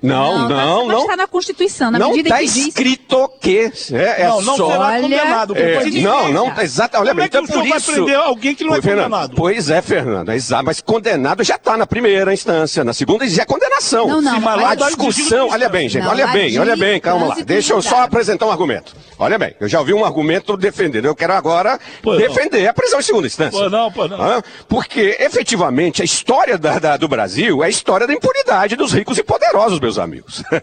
[0.02, 0.86] Não, não, não.
[0.88, 2.56] não está na Constituição, na não medida tá que diz...
[2.68, 3.72] escrito que...
[3.92, 4.70] É, é não, não só...
[4.70, 5.56] será condenado.
[5.56, 6.96] É, não, não, exato.
[6.98, 7.92] Olha Como bem, é que então o por vai isso...
[7.92, 9.34] prender alguém que não é Fernando, condenado?
[9.36, 13.42] Pois é, Fernando, é exato, mas condenado já está na primeira instância, na segunda já
[13.42, 14.06] é condenação.
[14.06, 17.26] Não, não, Sim, mas a discussão, olha bem, gente, não, olha bem, olha bem, calma
[17.28, 17.36] lá.
[17.44, 18.94] Deixa eu só apresentar um argumento.
[19.18, 21.78] Olha bem, eu já ouvi um argumento defendendo, eu quero agora
[22.18, 23.58] defender a prisão em segunda instância.
[23.58, 24.42] Pois não, pois não.
[24.68, 29.18] Porque, efetivamente, a história da, da, do Brasil é a história da impunidade dos ricos
[29.18, 30.42] e poderosos, meus amigos.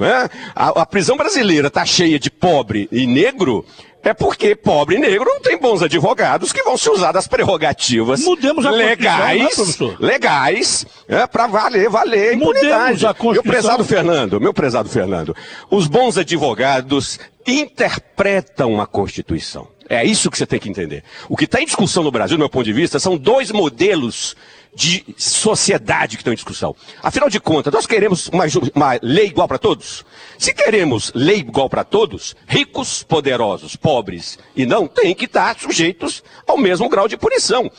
[0.00, 0.28] É?
[0.54, 3.64] a, a prisão brasileira está cheia de pobre e negro
[4.02, 8.24] é porque pobre e negro não tem bons advogados que vão se usar das prerrogativas
[8.70, 13.06] legais, né, legais, é, para valer, valer a impunidade.
[13.06, 15.34] A meu prezado Fernando, meu prezado Fernando,
[15.70, 19.68] os bons advogados interpretam a Constituição.
[19.88, 21.02] É isso que você tem que entender.
[21.28, 24.36] O que está em discussão no Brasil, do meu ponto de vista, são dois modelos
[24.74, 26.76] de sociedade que estão em discussão.
[27.02, 30.04] Afinal de contas, nós queremos uma, uma lei igual para todos?
[30.38, 36.22] Se queremos lei igual para todos, ricos, poderosos, pobres e não têm que estar sujeitos
[36.46, 37.70] ao mesmo grau de punição.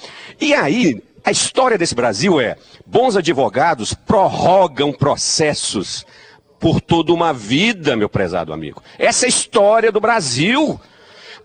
[0.41, 6.05] E aí, a história desse Brasil é: bons advogados prorrogam processos
[6.59, 8.83] por toda uma vida, meu prezado amigo.
[8.97, 10.79] Essa é a história do Brasil.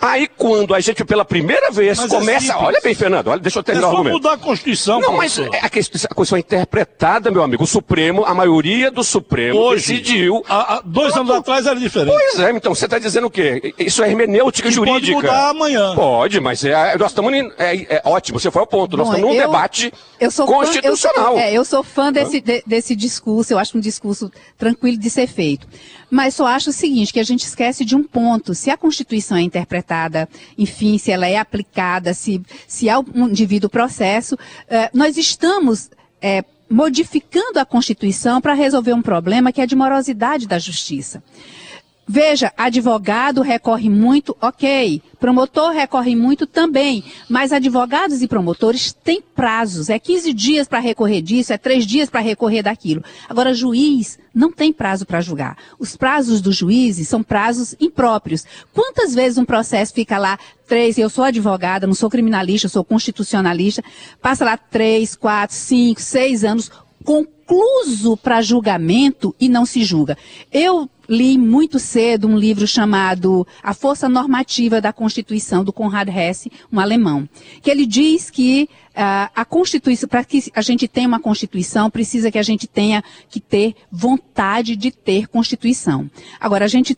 [0.01, 3.41] Aí quando a gente pela primeira vez mas é começa, é olha bem, Fernando, olha,
[3.41, 4.15] deixa eu terminar é o argumento.
[4.15, 5.01] mudar a Constituição.
[5.01, 7.65] Não, mas é, a, Constituição é interpretada, meu amigo.
[7.65, 10.43] O Supremo, a maioria do Supremo Hoje, decidiu.
[10.49, 12.13] Há, há dois anos atrás era diferente.
[12.13, 13.75] Pois é, então você está dizendo o quê?
[13.79, 15.15] Isso é hermenêutica e jurídica.
[15.15, 15.95] Pode mudar amanhã.
[15.95, 18.39] Pode, mas é, nós estamos é, é, ótimo.
[18.39, 18.97] Você foi ao ponto.
[18.97, 21.35] Bom, nós estamos num eu, debate eu constitucional.
[21.35, 23.53] Fã, eu, sou, é, eu sou fã desse, de, desse discurso.
[23.53, 25.67] Eu acho um discurso tranquilo de ser feito.
[26.14, 28.55] Mas só acho o seguinte, que a gente esquece de um ponto.
[28.55, 33.68] Se a Constituição é interpretada, enfim, se ela é aplicada, se, se há um devido
[33.68, 35.90] processo, eh, nós estamos
[36.22, 41.20] eh, modificando a Constituição para resolver um problema que é de morosidade da justiça.
[42.07, 45.01] Veja, advogado recorre muito, ok.
[45.19, 47.03] Promotor recorre muito também.
[47.29, 49.88] Mas advogados e promotores têm prazos.
[49.88, 53.03] É 15 dias para recorrer disso, é 3 dias para recorrer daquilo.
[53.27, 55.57] Agora, juiz não tem prazo para julgar.
[55.79, 58.45] Os prazos dos juízes são prazos impróprios.
[58.73, 63.83] Quantas vezes um processo fica lá três, eu sou advogada, não sou criminalista, sou constitucionalista,
[64.21, 66.71] passa lá três, quatro, cinco, seis anos,
[67.05, 70.19] concluso para julgamento e não se julga.
[70.51, 76.51] Eu li muito cedo um livro chamado A Força Normativa da Constituição, do Konrad Hesse,
[76.73, 77.29] um alemão,
[77.62, 82.31] que ele diz que uh, a Constituição, para que a gente tenha uma Constituição, precisa
[82.31, 86.11] que a gente tenha que ter vontade de ter Constituição.
[86.40, 86.97] Agora, a gente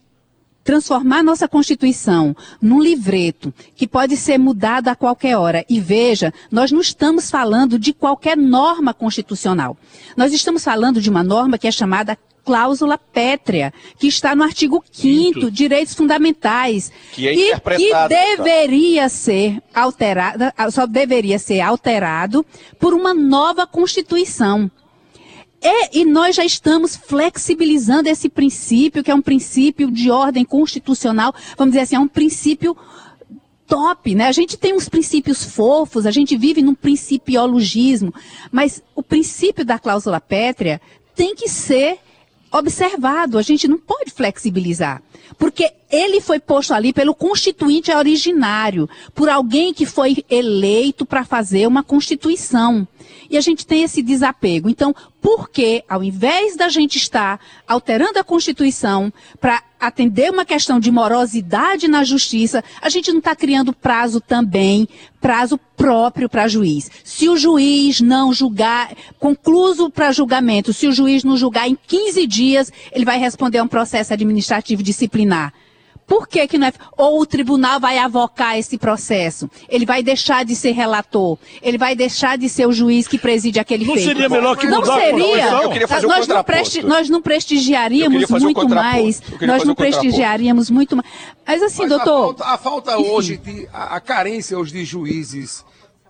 [0.66, 5.64] transformar nossa Constituição num livreto que pode ser mudado a qualquer hora.
[5.70, 9.78] E veja, nós não estamos falando de qualquer norma constitucional.
[10.16, 14.82] Nós estamos falando de uma norma que é chamada cláusula pétrea, que está no artigo
[14.92, 16.92] 5 direitos fundamentais.
[17.12, 18.14] Que é e interpretado.
[18.14, 22.46] que deveria ser alterada, só deveria ser alterado
[22.78, 24.70] por uma nova Constituição.
[25.60, 31.34] E, e, nós já estamos flexibilizando esse princípio, que é um princípio de ordem constitucional,
[31.58, 32.76] vamos dizer assim, é um princípio
[33.66, 34.28] top, né?
[34.28, 38.14] A gente tem uns princípios fofos, a gente vive num principiologismo,
[38.52, 40.80] mas o princípio da cláusula pétrea
[41.16, 41.98] tem que ser
[42.56, 45.02] observado, a gente não pode flexibilizar.
[45.38, 51.66] Porque ele foi posto ali pelo constituinte originário, por alguém que foi eleito para fazer
[51.66, 52.86] uma constituição.
[53.28, 54.68] E a gente tem esse desapego.
[54.68, 54.94] Então,
[55.26, 60.88] por que, ao invés da gente estar alterando a Constituição para atender uma questão de
[60.88, 64.88] morosidade na justiça, a gente não está criando prazo também,
[65.20, 66.88] prazo próprio para juiz.
[67.02, 72.24] Se o juiz não julgar, concluso para julgamento, se o juiz não julgar em 15
[72.24, 75.52] dias, ele vai responder a um processo administrativo disciplinar.
[76.06, 76.72] Por que, que não é?
[76.96, 79.50] Ou o tribunal vai avocar esse processo?
[79.68, 81.36] Ele vai deixar de ser relator?
[81.60, 84.06] Ele vai deixar de ser o juiz que preside aquele não feito?
[84.06, 85.58] Não seria melhor que não mudar seria.
[85.58, 89.20] a Eu queria fazer um nós, não presti nós não prestigiaríamos muito um mais.
[89.40, 91.08] Nós não prestigiaríamos muito mais.
[91.44, 92.34] Mas assim, Mas doutor.
[92.34, 95.64] A falta, a falta hoje, de, a, a, carência hoje de juízes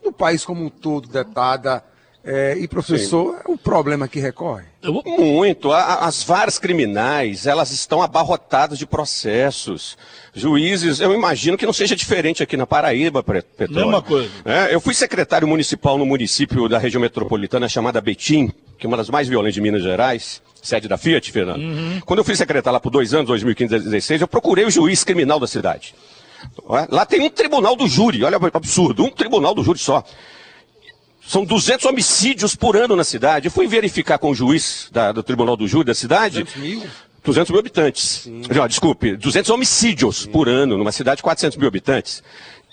[0.05, 1.83] no país como um todo, deputada
[2.23, 3.41] é, e professor, Sim.
[3.47, 4.65] é um problema que recorre.
[4.93, 5.73] Muito.
[5.73, 9.97] As varas criminais, elas estão abarrotadas de processos.
[10.35, 13.87] Juízes, eu imagino que não seja diferente aqui na Paraíba, Petróleo.
[13.87, 14.31] Mesma coisa.
[14.45, 18.97] É, eu fui secretário municipal no município da região metropolitana chamada Betim, que é uma
[18.97, 21.61] das mais violentas de Minas Gerais, sede da Fiat, Fernando.
[21.61, 22.01] Uhum.
[22.05, 25.05] Quando eu fui secretário lá por dois anos, 2015 e 2016, eu procurei o juiz
[25.05, 25.95] criminal da cidade.
[26.91, 30.05] Lá tem um tribunal do júri, olha o absurdo, um tribunal do júri só.
[31.27, 33.49] São 200 homicídios por ano na cidade.
[33.49, 36.45] Eu fui verificar com o juiz da, do Tribunal do Júri da cidade.
[36.45, 36.83] 200 mil?
[37.25, 38.27] 200 mil habitantes.
[38.27, 40.31] Não, desculpe, 200 homicídios Sim.
[40.31, 42.23] por ano numa cidade de 400 mil habitantes.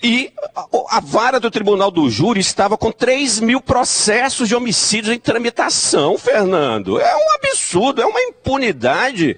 [0.00, 5.14] E a, a, vara do Tribunal do Júri estava com 3 mil processos de homicídios
[5.14, 7.00] em tramitação, Fernando.
[7.00, 9.36] É um absurdo, é uma impunidade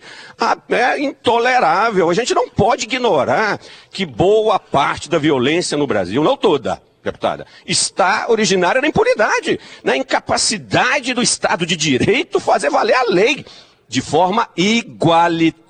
[0.69, 2.11] é intolerável.
[2.11, 7.47] A gente não pode ignorar que boa parte da violência no Brasil, não toda, deputada,
[7.67, 13.45] está originária na impunidade, na incapacidade do Estado de Direito fazer valer a lei
[13.89, 15.66] de forma igualitária.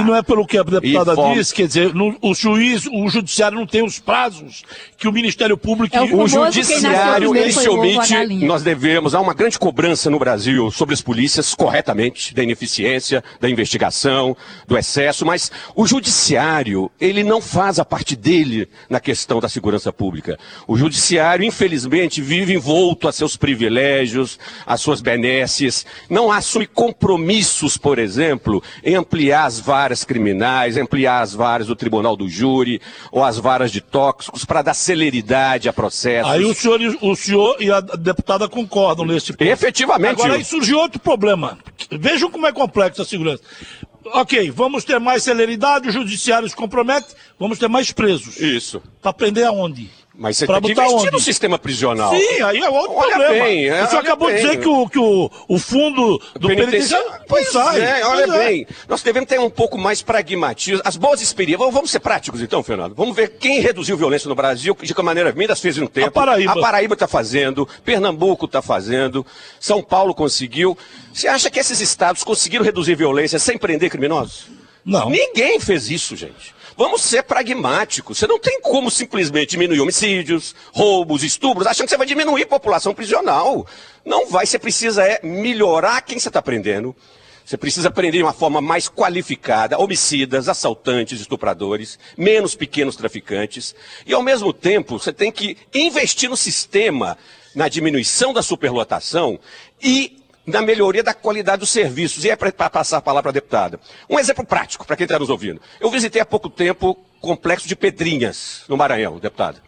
[0.00, 3.58] E não é pelo que a deputada diz, quer dizer, no, o juiz, o judiciário
[3.58, 4.64] não tem os prazos
[4.96, 8.46] que o Ministério Público é o, o judiciário ele se omite.
[8.46, 13.50] Nós devemos há uma grande cobrança no Brasil sobre as polícias corretamente da ineficiência, da
[13.50, 14.34] investigação,
[14.66, 19.92] do excesso, mas o judiciário ele não faz a parte dele na questão da segurança
[19.92, 20.38] pública.
[20.66, 27.98] O judiciário infelizmente vive envolto a seus privilégios, a suas benesses, não assume compromissos, por
[27.98, 33.24] exemplo, em ampliar ampliar as varas criminais, ampliar as varas do tribunal do júri ou
[33.24, 36.30] as varas de tóxicos para dar celeridade a processos.
[36.30, 39.42] Aí o senhor, o senhor e a deputada concordam nesse ponto.
[39.42, 40.20] Efetivamente.
[40.20, 41.58] Agora aí surgiu outro problema.
[41.90, 43.42] Vejam como é complexa a segurança.
[44.06, 47.08] Ok, vamos ter mais celeridade, o judiciário se compromete,
[47.40, 48.38] vamos ter mais presos.
[48.38, 48.80] Isso.
[49.02, 49.90] Para prender aonde?
[50.18, 51.10] Mas você tem que investir onde?
[51.10, 52.14] no sistema prisional.
[52.14, 53.44] Sim, aí é outro olha problema.
[53.44, 57.50] Bem, é, Você acabou de dizer que o, que o, o fundo do penitenciário pois
[57.50, 57.80] sai.
[57.80, 58.46] É, olha pois é.
[58.46, 58.66] bem.
[58.68, 58.74] É.
[58.88, 60.80] Nós devemos ter um pouco mais pragmatismo.
[60.84, 61.72] As boas experiências.
[61.72, 62.94] Vamos ser práticos então, Fernando.
[62.94, 66.08] Vamos ver quem reduziu violência no Brasil, de que maneira Minas fez um tempo.
[66.08, 66.52] A Paraíba.
[66.52, 69.24] A Paraíba está fazendo, Pernambuco está fazendo,
[69.60, 70.76] São Paulo conseguiu.
[71.12, 74.46] Você acha que esses estados conseguiram reduzir violência sem prender criminosos?
[74.84, 75.10] Não.
[75.10, 76.55] Ninguém fez isso, gente.
[76.76, 78.18] Vamos ser pragmáticos.
[78.18, 82.46] Você não tem como simplesmente diminuir homicídios, roubos, estupros, achando que você vai diminuir a
[82.46, 83.66] população prisional.
[84.04, 84.44] Não vai.
[84.44, 86.94] Você precisa é melhorar quem você está prendendo.
[87.46, 93.74] Você precisa prender de uma forma mais qualificada homicidas, assaltantes, estupradores, menos pequenos traficantes.
[94.04, 97.16] E ao mesmo tempo, você tem que investir no sistema,
[97.54, 99.38] na diminuição da superlotação
[99.80, 102.24] e na melhoria da qualidade dos serviços.
[102.24, 103.80] E é para passar a palavra para a deputada.
[104.08, 105.60] Um exemplo prático para quem está nos ouvindo.
[105.80, 109.60] Eu visitei há pouco tempo o complexo de Pedrinhas, no Maranhão, deputada.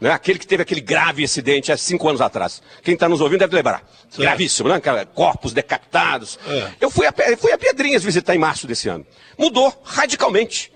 [0.00, 0.12] né?
[0.12, 2.62] aquele que teve aquele grave acidente há cinco anos atrás.
[2.82, 3.82] Quem está nos ouvindo deve lembrar.
[4.08, 4.20] Certo.
[4.20, 4.80] Gravíssimo, né?
[5.14, 6.38] Corpos decapitados.
[6.46, 6.70] É.
[6.80, 9.04] Eu fui a, fui a Pedrinhas visitar em março desse ano.
[9.36, 10.72] Mudou radicalmente.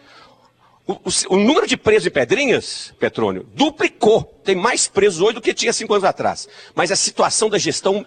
[0.87, 4.23] O, o, o, número de presos em Pedrinhas, Petrônio, duplicou.
[4.45, 6.47] Tem mais presos hoje do que tinha cinco anos atrás.
[6.75, 8.05] Mas a situação da gestão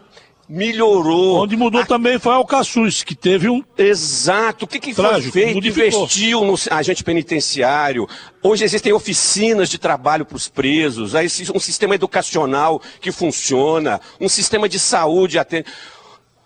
[0.48, 1.44] melhorou.
[1.44, 1.86] Onde mudou a...
[1.86, 3.64] também foi Alcaçuz, que teve um.
[3.78, 4.66] Exato.
[4.66, 5.68] O que, que Trágico, foi feito?
[5.68, 8.08] Investiu no agente penitenciário.
[8.42, 14.30] Hoje existem oficinas de trabalho para os presos, aí um sistema educacional que funciona, um
[14.30, 15.66] sistema de saúde atende.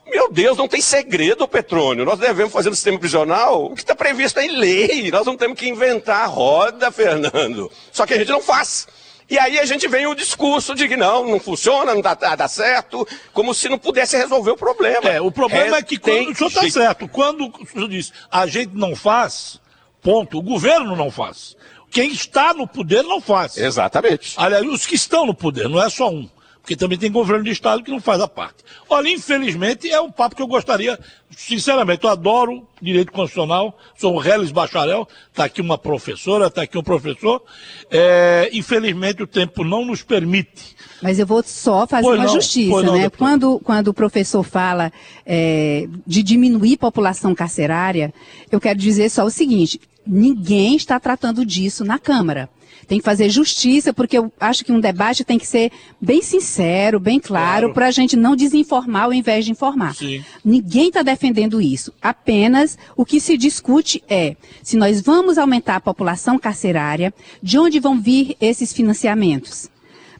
[0.08, 2.04] Meu Deus, não tem segredo, Petrônio.
[2.04, 5.10] Nós devemos fazer no sistema prisional o que está previsto em lei.
[5.10, 7.72] Nós não temos que inventar a roda, Fernando.
[7.94, 8.88] Só que a gente não faz.
[9.32, 12.48] E aí a gente vem o discurso de que não, não funciona, não dá, dá
[12.50, 15.08] certo, como se não pudesse resolver o problema.
[15.08, 18.12] É, o problema é, é que quando o senhor está certo, quando o senhor diz
[18.30, 19.62] a gente não faz,
[20.02, 21.56] ponto, o governo não faz.
[21.90, 23.56] Quem está no poder não faz.
[23.56, 24.34] Exatamente.
[24.36, 26.30] Aliás, os que estão no poder, não é só um
[26.62, 28.64] porque também tem governo de Estado que não faz a parte.
[28.88, 30.98] Olha, infelizmente, é um papo que eu gostaria,
[31.36, 36.78] sinceramente, eu adoro direito constitucional, sou um reles bacharel, está aqui uma professora, está aqui
[36.78, 37.42] um professor,
[37.90, 40.76] é, infelizmente o tempo não nos permite.
[41.02, 43.10] Mas eu vou só fazer pois uma não, justiça, não, né?
[43.10, 44.94] Quando, quando o professor fala
[45.26, 48.14] é, de diminuir população carcerária,
[48.52, 52.48] eu quero dizer só o seguinte, ninguém está tratando disso na Câmara
[52.88, 57.00] tem que fazer justiça, porque eu acho que um debate tem que ser bem sincero,
[57.00, 57.74] bem claro, claro.
[57.74, 59.96] para a gente não desinformar ao invés de informar.
[59.96, 60.24] Sim.
[60.44, 61.94] Ninguém está defendendo isso.
[62.02, 67.80] Apenas o que se discute é se nós vamos aumentar a população carcerária, de onde
[67.80, 69.70] vão vir esses financiamentos?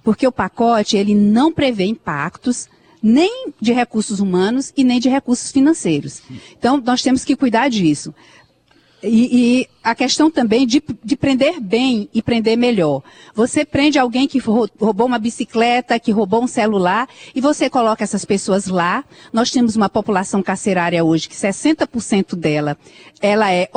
[0.04, 2.68] Porque o pacote ele não prevê impactos
[3.02, 6.22] nem de recursos humanos e nem de recursos financeiros.
[6.58, 8.14] Então, nós temos que cuidar disso.
[9.04, 13.02] E, e, a questão também de, de, prender bem e prender melhor.
[13.34, 18.24] Você prende alguém que roubou uma bicicleta, que roubou um celular, e você coloca essas
[18.24, 19.04] pessoas lá.
[19.34, 22.78] Nós temos uma população carcerária hoje que 60% dela
[23.20, 23.70] ela é,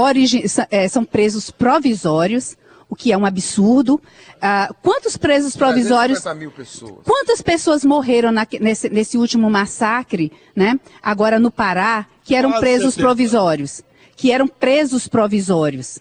[0.71, 2.57] é, são presos provisórios
[2.89, 4.01] o que é um absurdo.
[4.41, 6.23] Ah, quantos presos provisórios?
[6.37, 7.01] Mil pessoas.
[7.05, 10.79] Quantas pessoas morreram na, nesse, nesse, último massacre, né?
[11.03, 13.03] Agora no Pará, que eram Quase presos 70.
[13.03, 13.83] provisórios?
[14.17, 15.99] Que eram presos provisórios.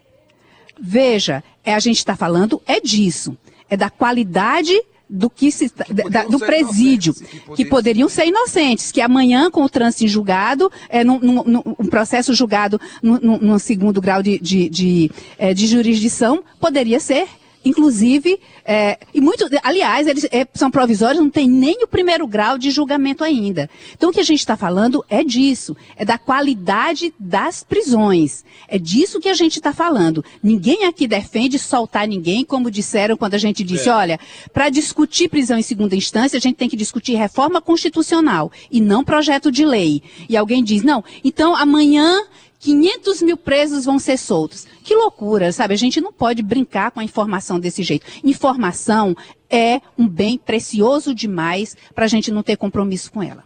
[0.80, 3.38] Veja, é, a gente está falando é disso,
[3.70, 4.74] é da qualidade
[5.10, 5.72] do que se
[6.10, 10.72] da, do presídio que, que, poderiam ser inocentes, que amanhã com o trânsito em julgado,
[10.90, 15.68] é, num, num, num um processo julgado no segundo grau de, de, de, é, de
[15.68, 17.28] jurisdição, poderia ser
[17.64, 22.58] inclusive, é, e muito, aliás, eles é, são provisórios, não tem nem o primeiro grau
[22.58, 23.70] de julgamento ainda.
[23.94, 28.44] Então, o que a gente está falando é disso, é da qualidade das prisões.
[28.68, 30.24] É disso que a gente está falando.
[30.42, 33.94] Ninguém aqui defende soltar ninguém, como disseram quando a gente disse, é.
[33.94, 34.20] olha,
[34.52, 39.04] para discutir prisão em segunda instância, a gente tem que discutir reforma constitucional e não
[39.04, 40.02] projeto de lei.
[40.28, 42.24] E alguém diz, não, então amanhã
[42.64, 44.66] 500 mil presos vão ser soltos.
[44.86, 45.74] Que loucura, sabe?
[45.74, 48.06] A gente não pode brincar com a informação desse jeito.
[48.24, 49.14] Informação
[49.50, 53.44] é um bem precioso demais para a gente não ter compromisso com ela.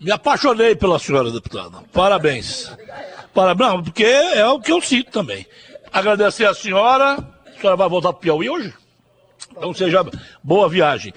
[0.00, 1.78] Me apaixonei pela senhora deputada.
[1.92, 2.70] Parabéns.
[3.34, 5.44] Parabéns, porque é o que eu sinto também.
[5.92, 7.14] Agradecer a senhora.
[7.14, 8.72] A senhora vai voltar para o Piauí hoje?
[9.50, 10.06] Então seja
[10.44, 11.12] boa viagem.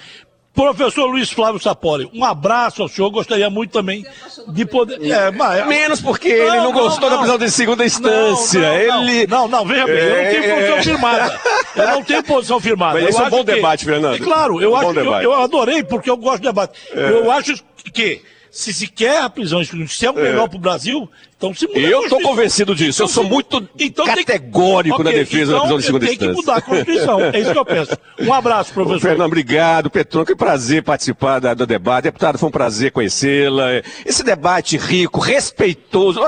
[0.56, 3.10] Professor Luiz Flávio Sapori, um abraço ao senhor.
[3.10, 4.06] Gostaria muito também
[4.47, 5.03] de poder.
[5.03, 5.68] É, mas...
[5.68, 8.62] Menos porque não, ele não, não gostou não, da prisão de segunda instância.
[8.88, 9.28] Não, ele...
[9.28, 10.84] não, não, veja bem, eu não tenho é, posição é.
[10.84, 11.41] firmada.
[11.76, 13.01] Eu não tenho posição firmada.
[13.01, 13.53] Mas esse é um bom que...
[13.53, 14.16] debate, Fernando.
[14.16, 16.80] É claro, eu, um acho eu, eu, adorei porque eu gosto de debate.
[16.93, 17.10] É.
[17.10, 17.62] Eu acho
[17.93, 20.47] que se se quer a prisão se é o melhor é.
[20.47, 23.04] para o Brasil, então se muda Eu estou convencido disso.
[23.04, 26.28] Então, eu sou muito então, categórico okay, na defesa então, da prisão de segunda instância.
[26.28, 27.22] Tem que mudar a Constituição.
[27.22, 27.98] É isso que eu penso.
[28.22, 29.02] Um abraço, professor.
[29.02, 29.90] Fernando, obrigado.
[29.90, 32.06] Petrônio, que prazer participar da, do debate.
[32.06, 33.66] Deputado, foi um prazer conhecê-la.
[34.06, 36.22] Esse debate rico, respeitoso,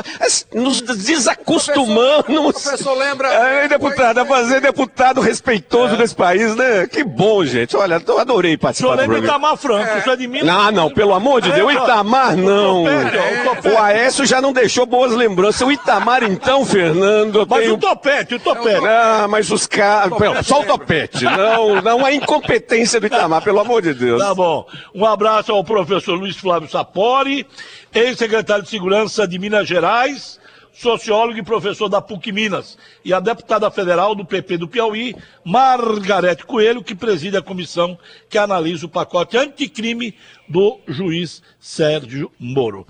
[0.53, 2.23] nos desacostumamos.
[2.25, 3.27] Professor, professor lembra?
[3.29, 5.97] É, deputado, a fazer deputado respeitoso é.
[5.97, 6.85] desse país, né?
[6.87, 7.77] Que bom, gente.
[7.77, 9.25] Olha, eu adorei participar do programa.
[9.25, 10.13] Itamar Franco, é.
[10.13, 10.47] é de Minas.
[10.47, 12.83] Não, não, pelo amor de Deus, Itamar não.
[12.83, 15.61] O Aécio já não deixou boas lembranças.
[15.61, 17.45] O Itamar, então, Fernando.
[17.47, 18.85] Mas o topete, o topete.
[18.87, 20.45] Ah, mas os caras.
[20.45, 21.23] Só o topete.
[21.23, 24.19] Não, não a incompetência do Itamar, pelo amor de Deus.
[24.19, 24.65] Tá bom.
[24.95, 27.45] Um abraço ao professor Luiz Flávio Sapori,
[27.93, 30.39] ex-secretário de Segurança de Minas Gerais
[30.73, 36.45] sociólogo e professor da PUC Minas, e a deputada federal do PP do Piauí, Margarete
[36.45, 37.97] Coelho, que preside a comissão
[38.29, 40.13] que analisa o pacote anticrime
[40.47, 42.85] do juiz Sérgio Moro.